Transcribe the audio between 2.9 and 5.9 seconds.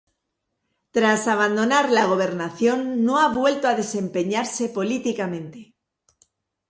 no ha vuelto a desempeñarse políticamente.